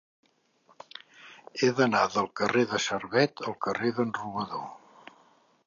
He 1.59 1.69
d'anar 1.81 2.01
del 2.15 2.29
carrer 2.41 2.63
de 2.73 2.79
Servet 2.87 3.45
al 3.51 3.57
carrer 3.67 3.93
d'en 3.99 4.15
Robador. 4.21 4.67